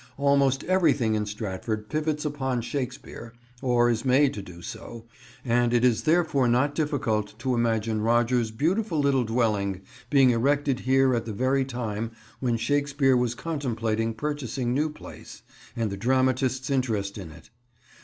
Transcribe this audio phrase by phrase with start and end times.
[0.17, 5.05] Almost everything in Stratford pivots upon Shakespeare, or is made to do so,
[5.45, 11.13] and it is therefore not difficult to imagine Rogers' beautiful little dwelling being erected here
[11.13, 12.09] at the very time
[12.39, 15.43] when Shakespeare was contemplating purchasing New Place,
[15.75, 17.51] and the dramatist's interest in it.